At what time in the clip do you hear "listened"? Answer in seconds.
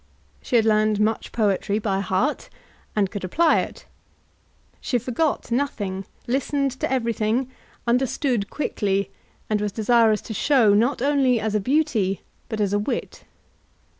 6.25-6.71